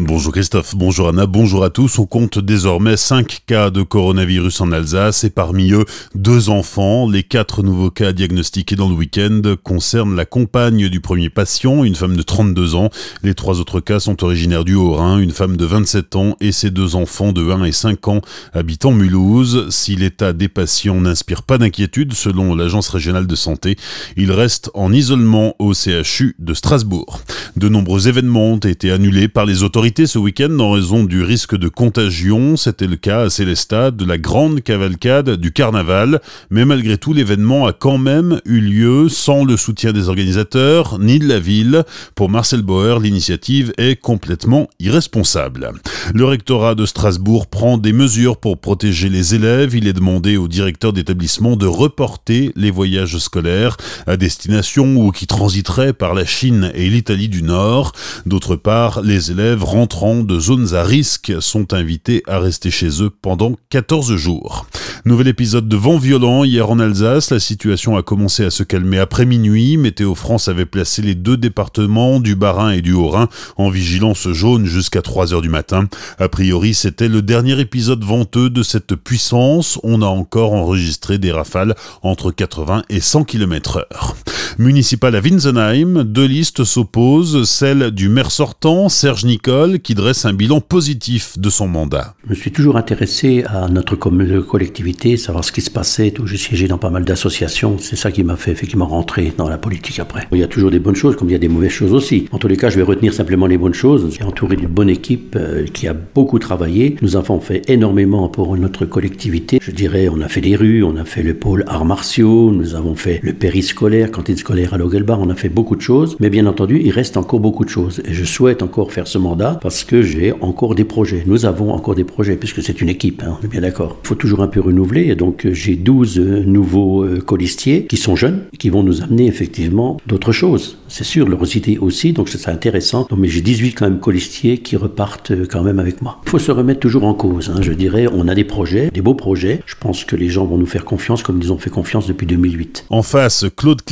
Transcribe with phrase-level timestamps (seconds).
[0.00, 1.98] Bonjour Christophe, bonjour Anna, bonjour à tous.
[1.98, 7.10] On compte désormais 5 cas de coronavirus en Alsace et parmi eux deux enfants.
[7.10, 11.96] Les quatre nouveaux cas diagnostiqués dans le week-end concernent la compagne du premier patient, une
[11.96, 12.90] femme de 32 ans.
[13.24, 16.70] Les trois autres cas sont originaires du Haut-Rhin, une femme de 27 ans et ses
[16.70, 18.20] deux enfants de 1 et 5 ans
[18.52, 19.66] habitant Mulhouse.
[19.70, 23.76] Si l'état des patients n'inspire pas d'inquiétude selon l'agence régionale de santé,
[24.16, 27.20] ils restent en isolement au CHU de Strasbourg.
[27.56, 31.56] De nombreux événements ont été annulés par les autorités ce week-end en raison du risque
[31.56, 32.56] de contagion.
[32.56, 36.20] C'était le cas à Célestat de la grande cavalcade du carnaval.
[36.50, 41.18] Mais malgré tout, l'événement a quand même eu lieu sans le soutien des organisateurs ni
[41.18, 41.84] de la ville.
[42.14, 45.72] Pour Marcel Bauer, l'initiative est complètement irresponsable.
[46.14, 49.74] Le rectorat de Strasbourg prend des mesures pour protéger les élèves.
[49.74, 53.76] Il est demandé au directeur d'établissement de reporter les voyages scolaires
[54.06, 57.92] à destination ou qui transiteraient par la Chine et l'Italie du Nord.
[58.24, 63.10] D'autre part, les élèves rentrant de zones à risque sont invités à rester chez eux
[63.10, 64.66] pendant 14 jours.
[65.08, 67.30] Nouvel épisode de vent violent hier en Alsace.
[67.30, 69.78] La situation a commencé à se calmer après minuit.
[69.78, 74.66] Météo France avait placé les deux départements du Bas-Rhin et du Haut-Rhin en vigilance jaune
[74.66, 75.88] jusqu'à 3 heures du matin.
[76.18, 79.80] A priori, c'était le dernier épisode venteux de cette puissance.
[79.82, 84.14] On a encore enregistré des rafales entre 80 et 100 km heure
[84.58, 90.32] municipale à Winsenheim, deux listes s'opposent, celle du maire sortant, Serge Nicole, qui dresse un
[90.32, 92.14] bilan positif de son mandat.
[92.24, 96.12] Je me suis toujours intéressé à notre collectivité, savoir ce qui se passait.
[96.24, 97.76] J'ai siégé dans pas mal d'associations.
[97.78, 100.26] C'est ça qui m'a fait effectivement rentrer dans la politique après.
[100.32, 102.26] Il y a toujours des bonnes choses, comme il y a des mauvaises choses aussi.
[102.32, 104.12] En tous les cas, je vais retenir simplement les bonnes choses.
[104.16, 106.96] J'ai entouré d'une bonne équipe euh, qui a beaucoup travaillé.
[107.00, 109.58] Nous avons fait énormément pour notre collectivité.
[109.62, 112.74] Je dirais, on a fait des rues, on a fait le pôle arts martiaux, nous
[112.74, 116.30] avons fait le périscolaire, cantine scolaire à Logelbar, on a fait beaucoup de choses, mais
[116.30, 118.00] bien entendu, il reste encore beaucoup de choses.
[118.06, 121.22] Et je souhaite encore faire ce mandat parce que j'ai encore des projets.
[121.26, 123.98] Nous avons encore des projets, puisque c'est une équipe, hein, on est bien d'accord.
[124.02, 127.84] Il faut toujours un peu renouveler, et donc euh, j'ai 12 euh, nouveaux euh, colistiers
[127.84, 130.78] qui sont jeunes, qui vont nous amener effectivement d'autres choses.
[130.88, 133.06] C'est sûr, leur idée aussi, donc c'est intéressant.
[133.14, 136.22] Mais j'ai 18 quand même colistiers qui repartent quand même avec moi.
[136.24, 138.06] Il faut se remettre toujours en cause, hein, je dirais.
[138.10, 139.60] On a des projets, des beaux projets.
[139.66, 142.26] Je pense que les gens vont nous faire confiance comme ils ont fait confiance depuis
[142.26, 142.86] 2008.
[142.88, 143.82] En face, Claude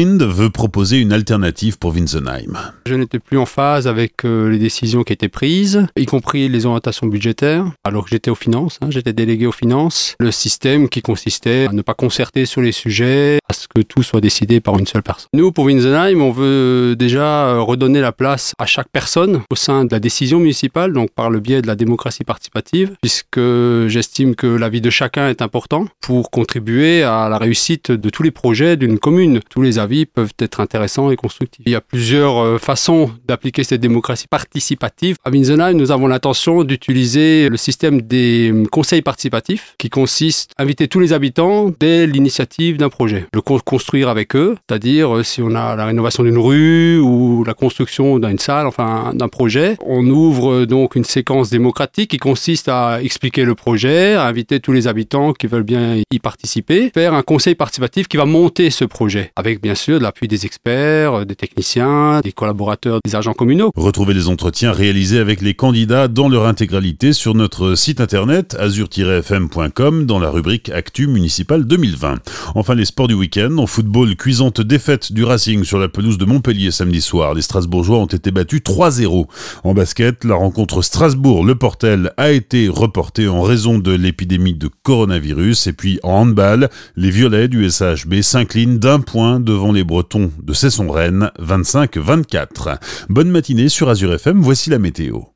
[0.00, 2.56] Veut proposer une alternative pour Winsenheim.
[2.86, 6.66] Je n'étais plus en phase avec euh, les décisions qui étaient prises, y compris les
[6.66, 10.14] orientations budgétaires, alors que j'étais aux finances, hein, j'étais délégué aux finances.
[10.20, 13.40] Le système qui consistait à ne pas concerter sur les sujets,
[13.78, 15.28] que tout soit décidé par une seule personne.
[15.34, 19.84] Nous, pour Winsenheim, on veut déjà euh, redonner la place à chaque personne au sein
[19.84, 23.40] de la décision municipale, donc par le biais de la démocratie participative, puisque
[23.86, 28.22] j'estime que la vie de chacun est important pour contribuer à la réussite de tous
[28.22, 29.40] les projets d'une commune.
[29.50, 31.62] Tous les peuvent être intéressants et constructifs.
[31.66, 35.16] Il y a plusieurs euh, façons d'appliquer cette démocratie participative.
[35.24, 40.64] À Winsenheim, nous avons l'intention d'utiliser le système des euh, conseils participatifs qui consiste à
[40.64, 43.26] inviter tous les habitants dès l'initiative d'un projet.
[43.68, 48.18] Construire avec eux, c'est-à-dire euh, si on a la rénovation d'une rue ou la construction
[48.18, 53.44] d'une salle, enfin d'un projet, on ouvre donc une séquence démocratique qui consiste à expliquer
[53.44, 57.54] le projet, à inviter tous les habitants qui veulent bien y participer, faire un conseil
[57.54, 62.22] participatif qui va monter ce projet avec bien sûr l'appui des experts, euh, des techniciens,
[62.24, 63.70] des collaborateurs des agents communaux.
[63.76, 70.06] Retrouvez les entretiens réalisés avec les candidats dans leur intégralité sur notre site internet azur-fm.com
[70.06, 72.14] dans la rubrique Actu municipale 2020.
[72.54, 76.24] Enfin les sports du week-end, en football, cuisante défaite du Racing sur la pelouse de
[76.24, 77.34] Montpellier samedi soir.
[77.34, 79.26] Les Strasbourgeois ont été battus 3-0.
[79.64, 85.66] En basket, la rencontre Strasbourg-Le Portel a été reportée en raison de l'épidémie de coronavirus.
[85.66, 90.52] Et puis en handball, les Violets du SHB s'inclinent d'un point devant les Bretons de
[90.52, 92.78] Cesson-Rennes, 25-24.
[93.08, 95.28] Bonne matinée sur Azure FM, voici la météo.